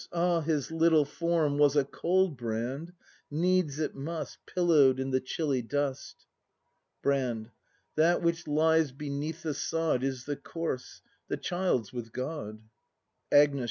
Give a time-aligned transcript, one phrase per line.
[0.11, 2.91] Ah, his Httle form Was a cold, Brand!
[3.29, 6.25] Needs it must, Pillow'd in the chilly dust.
[7.03, 7.51] Brand,
[7.93, 12.63] That which lies beneath the sod Is the corse; the child's with God.
[13.31, 13.59] Agnes.